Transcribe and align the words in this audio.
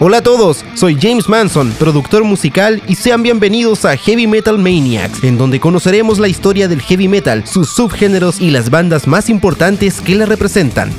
Hola 0.00 0.18
a 0.18 0.22
todos, 0.22 0.64
soy 0.74 0.98
James 1.00 1.28
Manson, 1.28 1.72
productor 1.78 2.24
musical 2.24 2.82
y 2.88 2.96
sean 2.96 3.22
bienvenidos 3.22 3.84
a 3.84 3.96
Heavy 3.96 4.26
Metal 4.26 4.58
Maniacs, 4.58 5.22
en 5.22 5.38
donde 5.38 5.60
conoceremos 5.60 6.18
la 6.18 6.28
historia 6.28 6.66
del 6.66 6.82
heavy 6.82 7.08
metal, 7.08 7.46
sus 7.46 7.70
subgéneros 7.70 8.40
y 8.40 8.50
las 8.50 8.70
bandas 8.70 9.06
más 9.06 9.30
importantes 9.30 10.00
que 10.00 10.16
la 10.16 10.26
representan. 10.26 10.90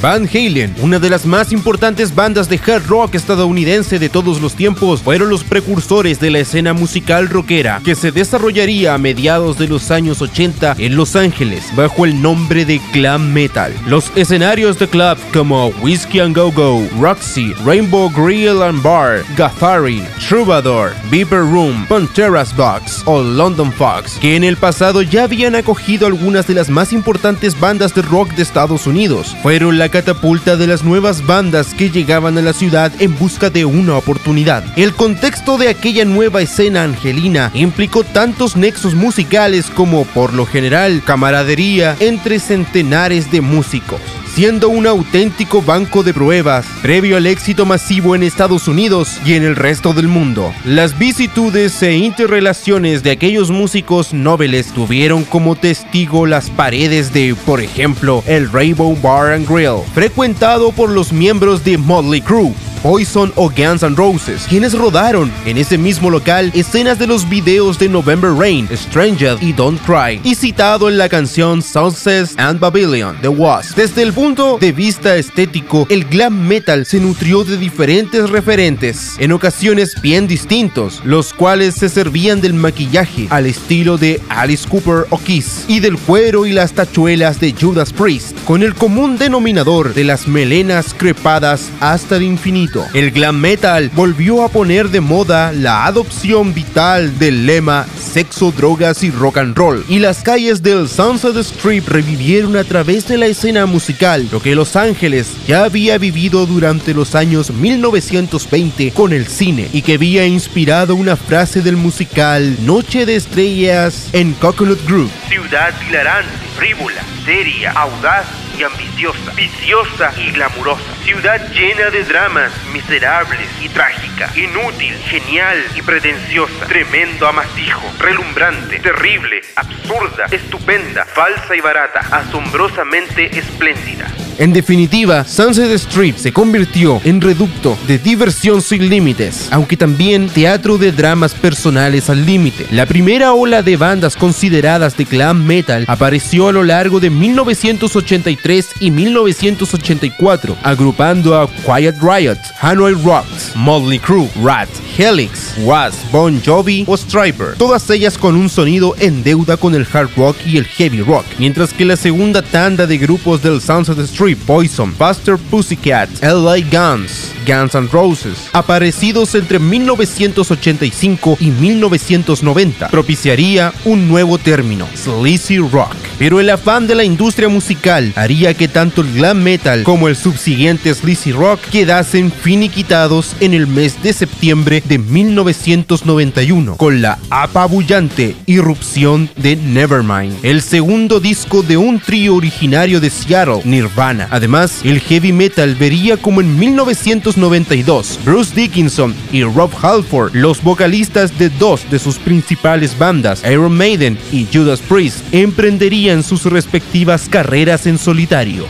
Van 0.00 0.26
Halen, 0.26 0.74
una 0.80 0.98
de 0.98 1.10
las 1.10 1.26
más 1.26 1.52
importantes 1.52 2.14
bandas 2.14 2.48
de 2.48 2.56
hard 2.56 2.86
rock 2.86 3.14
estadounidense 3.16 3.98
de 3.98 4.08
todos 4.08 4.40
los 4.40 4.54
tiempos, 4.54 5.02
fueron 5.02 5.28
los 5.28 5.44
precursores 5.44 6.18
de 6.18 6.30
la 6.30 6.38
escena 6.38 6.72
musical 6.72 7.28
rockera 7.28 7.82
que 7.84 7.94
se 7.94 8.10
desarrollaría 8.10 8.94
a 8.94 8.98
mediados 8.98 9.58
de 9.58 9.68
los 9.68 9.90
años 9.90 10.22
80 10.22 10.76
en 10.78 10.96
Los 10.96 11.16
Ángeles 11.16 11.64
bajo 11.76 12.06
el 12.06 12.22
nombre 12.22 12.64
de 12.64 12.80
glam 12.94 13.30
metal. 13.30 13.74
Los 13.86 14.10
escenarios 14.16 14.78
de 14.78 14.88
club 14.88 15.18
como 15.34 15.66
Whiskey 15.82 16.20
and 16.20 16.34
Go 16.34 16.50
Go, 16.50 16.82
Roxy, 16.98 17.52
Rainbow 17.66 18.10
Grill 18.10 18.62
and 18.62 18.82
Bar, 18.82 19.22
Gathari, 19.36 20.02
Troubadour, 20.26 20.94
Beaver 21.10 21.40
Room, 21.42 21.84
Pantera's 21.88 22.56
Box 22.56 23.02
o 23.04 23.22
London 23.22 23.70
Fox, 23.70 24.16
que 24.18 24.34
en 24.34 24.44
el 24.44 24.56
pasado 24.56 25.02
ya 25.02 25.24
habían 25.24 25.56
acogido 25.56 26.06
algunas 26.06 26.46
de 26.46 26.54
las 26.54 26.70
más 26.70 26.94
importantes 26.94 27.58
bandas 27.60 27.94
de 27.94 28.00
rock 28.00 28.32
de 28.32 28.42
Estados 28.42 28.86
Unidos, 28.86 29.36
fueron 29.42 29.76
la 29.76 29.89
catapulta 29.90 30.56
de 30.56 30.66
las 30.66 30.82
nuevas 30.82 31.26
bandas 31.26 31.74
que 31.74 31.90
llegaban 31.90 32.38
a 32.38 32.42
la 32.42 32.52
ciudad 32.52 32.92
en 33.00 33.18
busca 33.18 33.50
de 33.50 33.64
una 33.64 33.96
oportunidad. 33.96 34.64
El 34.78 34.94
contexto 34.94 35.58
de 35.58 35.68
aquella 35.68 36.04
nueva 36.04 36.40
escena 36.42 36.84
angelina 36.84 37.50
implicó 37.54 38.04
tantos 38.04 38.56
nexos 38.56 38.94
musicales 38.94 39.66
como, 39.70 40.04
por 40.04 40.32
lo 40.32 40.46
general, 40.46 41.02
camaradería 41.04 41.96
entre 42.00 42.38
centenares 42.38 43.30
de 43.30 43.40
músicos 43.40 44.00
siendo 44.34 44.68
un 44.68 44.86
auténtico 44.86 45.62
banco 45.62 46.02
de 46.02 46.14
pruebas 46.14 46.66
previo 46.82 47.16
al 47.16 47.26
éxito 47.26 47.66
masivo 47.66 48.14
en 48.14 48.22
Estados 48.22 48.68
Unidos 48.68 49.20
y 49.24 49.34
en 49.34 49.42
el 49.42 49.56
resto 49.56 49.92
del 49.92 50.08
mundo. 50.08 50.52
Las 50.64 50.98
vicitudes 50.98 51.82
e 51.82 51.96
interrelaciones 51.96 53.02
de 53.02 53.10
aquellos 53.10 53.50
músicos 53.50 54.12
nobles 54.12 54.72
tuvieron 54.72 55.24
como 55.24 55.56
testigo 55.56 56.26
las 56.26 56.50
paredes 56.50 57.12
de, 57.12 57.34
por 57.46 57.60
ejemplo, 57.60 58.22
el 58.26 58.50
Rainbow 58.50 58.96
Bar 59.02 59.32
and 59.32 59.48
Grill, 59.48 59.82
frecuentado 59.94 60.72
por 60.72 60.90
los 60.90 61.12
miembros 61.12 61.64
de 61.64 61.78
Motley 61.78 62.20
Crue, 62.20 62.54
Poison 62.82 63.32
o 63.36 63.50
Guns 63.50 63.82
N' 63.82 63.94
Roses, 63.94 64.46
quienes 64.48 64.72
rodaron 64.72 65.30
en 65.44 65.58
ese 65.58 65.76
mismo 65.76 66.10
local 66.10 66.50
escenas 66.54 66.98
de 66.98 67.06
los 67.06 67.28
videos 67.28 67.78
de 67.78 67.88
November 67.88 68.32
Rain, 68.32 68.68
Stranger 68.74 69.36
y 69.40 69.52
Don't 69.52 69.80
Cry, 69.84 70.20
y 70.24 70.34
citado 70.34 70.88
en 70.88 70.96
la 70.96 71.08
canción 71.08 71.62
Sunsets 71.62 72.34
and 72.38 72.58
Babylon 72.58 73.18
de 73.20 73.28
Wasp. 73.28 73.76
Desde 73.76 74.02
el 74.02 74.12
punto 74.12 74.56
de 74.58 74.72
vista 74.72 75.16
estético, 75.16 75.86
el 75.90 76.04
glam 76.04 76.46
metal 76.46 76.86
se 76.86 77.00
nutrió 77.00 77.44
de 77.44 77.58
diferentes 77.58 78.30
referentes, 78.30 79.16
en 79.18 79.32
ocasiones 79.32 80.00
bien 80.00 80.26
distintos, 80.26 81.02
los 81.04 81.34
cuales 81.34 81.74
se 81.74 81.88
servían 81.88 82.40
del 82.40 82.54
maquillaje 82.54 83.26
al 83.30 83.46
estilo 83.46 83.98
de 83.98 84.20
Alice 84.28 84.66
Cooper 84.68 85.06
o 85.10 85.18
Kiss, 85.18 85.66
y 85.68 85.80
del 85.80 85.98
cuero 85.98 86.46
y 86.46 86.52
las 86.52 86.72
tachuelas 86.72 87.40
de 87.40 87.52
Judas 87.52 87.92
Priest, 87.92 88.36
con 88.44 88.62
el 88.62 88.74
común 88.74 89.18
denominador 89.18 89.92
de 89.92 90.04
las 90.04 90.26
melenas 90.26 90.94
crepadas 90.96 91.68
hasta 91.80 92.16
el 92.16 92.22
infinito 92.22 92.69
el 92.94 93.10
glam 93.10 93.38
metal 93.38 93.90
volvió 93.94 94.44
a 94.44 94.48
poner 94.48 94.90
de 94.90 95.00
moda 95.00 95.52
la 95.52 95.86
adopción 95.86 96.54
vital 96.54 97.18
del 97.18 97.46
lema 97.46 97.86
sexo, 97.96 98.52
drogas 98.52 99.02
y 99.02 99.10
rock 99.10 99.38
and 99.38 99.56
roll, 99.56 99.84
y 99.88 99.98
las 99.98 100.22
calles 100.22 100.62
del 100.62 100.88
Sunset 100.88 101.36
Strip 101.36 101.88
revivieron 101.88 102.56
a 102.56 102.64
través 102.64 103.08
de 103.08 103.18
la 103.18 103.26
escena 103.26 103.66
musical 103.66 104.28
lo 104.30 104.40
que 104.40 104.54
Los 104.54 104.76
Ángeles 104.76 105.36
ya 105.46 105.64
había 105.64 105.98
vivido 105.98 106.46
durante 106.46 106.94
los 106.94 107.14
años 107.14 107.50
1920 107.50 108.92
con 108.92 109.12
el 109.12 109.26
cine 109.26 109.68
y 109.72 109.82
que 109.82 109.94
había 109.94 110.26
inspirado 110.26 110.94
una 110.94 111.16
frase 111.16 111.62
del 111.62 111.76
musical 111.76 112.56
Noche 112.64 113.06
de 113.06 113.16
Estrellas 113.16 114.08
en 114.12 114.32
Coconut 114.34 114.84
Grove. 114.86 115.10
Ciudad 115.28 115.74
hilarante, 115.88 116.30
frívola, 116.56 117.02
seria, 117.24 117.72
audaz 117.72 118.26
y 118.58 118.62
ambiciosa, 118.62 119.32
viciosa 119.34 120.12
y 120.16 120.30
glamurosa. 120.32 120.94
Ciudad 121.04 121.40
llena 121.52 121.90
de 121.90 122.04
dramas, 122.04 122.52
miserables 122.72 123.48
y 123.60 123.68
trágica, 123.68 124.30
inútil, 124.36 124.94
genial 124.98 125.64
y 125.74 125.82
pretenciosa, 125.82 126.66
tremendo 126.66 127.26
amasijo, 127.26 127.82
relumbrante, 127.98 128.78
terrible, 128.80 129.40
absurda, 129.56 130.26
estupenda, 130.30 131.04
falsa 131.04 131.56
y 131.56 131.60
barata, 131.60 132.00
asombrosamente 132.10 133.38
espléndida. 133.38 134.06
En 134.40 134.54
definitiva, 134.54 135.26
Sunset 135.26 135.70
Strip 135.72 136.16
se 136.16 136.32
convirtió 136.32 136.98
en 137.04 137.20
reducto 137.20 137.76
de 137.86 137.98
diversión 137.98 138.62
sin 138.62 138.88
límites, 138.88 139.48
aunque 139.50 139.76
también 139.76 140.30
teatro 140.30 140.78
de 140.78 140.92
dramas 140.92 141.34
personales 141.34 142.08
al 142.08 142.24
límite. 142.24 142.66
La 142.70 142.86
primera 142.86 143.34
ola 143.34 143.60
de 143.62 143.76
bandas 143.76 144.16
consideradas 144.16 144.96
de 144.96 145.04
glam 145.04 145.44
metal 145.44 145.84
apareció 145.86 146.48
a 146.48 146.52
lo 146.52 146.64
largo 146.64 147.00
de 147.00 147.10
1983 147.10 148.66
y 148.80 148.90
1984, 148.90 150.56
agrupando 150.62 151.38
a 151.38 151.46
Quiet 151.46 151.96
Riot, 152.00 152.38
Hanoi 152.62 152.94
Rocks, 152.94 153.52
Motley 153.54 153.98
Crue, 153.98 154.30
Rat, 154.42 154.70
Helix, 155.00 155.54
Was, 155.64 155.94
Bon 156.12 156.38
Jovi 156.44 156.84
o 156.86 156.94
Striper, 156.94 157.54
todas 157.56 157.88
ellas 157.88 158.18
con 158.18 158.36
un 158.36 158.50
sonido 158.50 158.94
en 158.98 159.22
deuda 159.22 159.56
con 159.56 159.74
el 159.74 159.86
hard 159.90 160.10
rock 160.14 160.36
y 160.44 160.58
el 160.58 160.66
heavy 160.66 161.00
rock, 161.00 161.24
mientras 161.38 161.72
que 161.72 161.86
la 161.86 161.96
segunda 161.96 162.42
tanda 162.42 162.86
de 162.86 162.98
grupos 162.98 163.42
del 163.42 163.62
Sunset 163.62 163.98
Strip 164.00 164.38
Poison, 164.44 164.94
Buster 164.98 165.38
Pussycat, 165.38 166.10
LA 166.22 166.58
Guns, 166.70 167.32
Guns 167.46 167.74
N' 167.74 167.88
Roses, 167.90 168.50
aparecidos 168.52 169.34
entre 169.34 169.58
1985 169.58 171.38
y 171.40 171.50
1990, 171.50 172.88
propiciaría 172.88 173.72
un 173.86 174.06
nuevo 174.06 174.36
término, 174.36 174.86
sleazy 174.94 175.56
rock. 175.56 176.09
Pero 176.20 176.38
el 176.38 176.50
afán 176.50 176.86
de 176.86 176.94
la 176.94 177.02
industria 177.02 177.48
musical 177.48 178.12
haría 178.14 178.52
que 178.52 178.68
tanto 178.68 179.00
el 179.00 179.10
glam 179.14 179.42
metal 179.42 179.84
como 179.84 180.06
el 180.06 180.16
subsiguiente 180.16 180.94
sleazy 180.94 181.32
rock 181.32 181.58
quedasen 181.72 182.30
finiquitados 182.30 183.34
en 183.40 183.54
el 183.54 183.66
mes 183.66 184.02
de 184.02 184.12
septiembre 184.12 184.82
de 184.86 184.98
1991 184.98 186.76
con 186.76 187.00
la 187.00 187.18
apabullante 187.30 188.36
irrupción 188.44 189.30
de 189.36 189.56
Nevermind, 189.56 190.44
el 190.44 190.60
segundo 190.60 191.20
disco 191.20 191.62
de 191.62 191.78
un 191.78 191.98
trío 191.98 192.34
originario 192.34 193.00
de 193.00 193.08
Seattle, 193.08 193.62
Nirvana. 193.64 194.28
Además, 194.30 194.82
el 194.84 195.00
heavy 195.00 195.32
metal 195.32 195.74
vería 195.74 196.18
como 196.18 196.42
en 196.42 196.58
1992 196.58 198.18
Bruce 198.26 198.54
Dickinson 198.54 199.14
y 199.32 199.42
Rob 199.42 199.70
Halford, 199.80 200.34
los 200.34 200.62
vocalistas 200.62 201.38
de 201.38 201.48
dos 201.48 201.90
de 201.90 201.98
sus 201.98 202.18
principales 202.18 202.98
bandas, 202.98 203.42
Iron 203.50 203.74
Maiden 203.74 204.18
y 204.30 204.46
Judas 204.52 204.80
Priest, 204.80 205.20
emprenderían 205.32 206.09
sus 206.22 206.44
respectivas 206.44 207.28
carreras 207.28 207.86
en 207.86 207.98
solitario. 207.98 208.66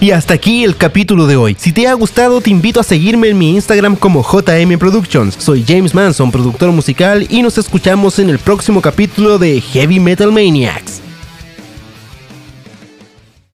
Y 0.00 0.10
hasta 0.10 0.34
aquí 0.34 0.62
el 0.62 0.76
capítulo 0.76 1.26
de 1.26 1.36
hoy. 1.36 1.56
Si 1.58 1.72
te 1.72 1.86
ha 1.88 1.94
gustado, 1.94 2.40
te 2.40 2.50
invito 2.50 2.80
a 2.80 2.84
seguirme 2.84 3.28
en 3.28 3.38
mi 3.38 3.54
Instagram 3.54 3.96
como 3.96 4.22
JM 4.22 4.78
Productions. 4.78 5.36
Soy 5.38 5.64
James 5.66 5.94
Manson, 5.94 6.30
productor 6.30 6.70
musical, 6.70 7.26
y 7.30 7.42
nos 7.42 7.56
escuchamos 7.58 8.18
en 8.18 8.28
el 8.28 8.38
próximo 8.38 8.82
capítulo 8.82 9.38
de 9.38 9.60
Heavy 9.60 9.98
Metal 9.98 10.30
Maniacs. 10.30 10.85